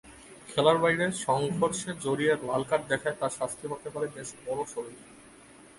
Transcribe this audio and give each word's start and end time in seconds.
খেলার 0.49 0.77
বাইরে 0.83 1.05
সংঘর্ষে 1.25 1.91
জড়িয়ে 2.05 2.33
লালকার্ড 2.47 2.83
দেখায় 2.91 3.17
তাঁর 3.19 3.35
শাস্তি 3.39 3.65
হতে 3.71 3.87
পারে 3.93 4.07
বেশ 4.15 4.29
বড়সড়ই। 4.45 4.97